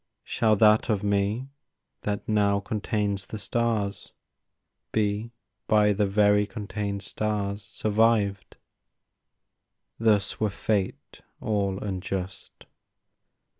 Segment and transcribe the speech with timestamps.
[0.23, 1.49] Shall that of me
[2.01, 4.13] that now contains the stars
[4.91, 5.31] Be
[5.67, 8.57] by the very contained stars survived?
[9.99, 12.65] Thus were Fate all unjust.